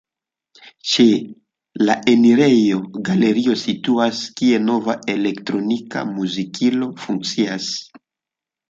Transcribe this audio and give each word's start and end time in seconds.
Ĉe 0.91 1.03
la 1.89 1.97
enirejo 2.15 2.79
galerio 3.11 3.59
situas, 3.65 4.25
kie 4.41 4.63
nova 4.71 4.97
elektronika 5.17 6.05
muzikilo 6.17 6.95
funkcias. 7.07 7.75